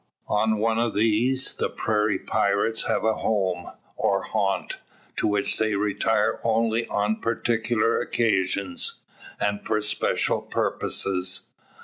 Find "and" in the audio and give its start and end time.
9.39-9.63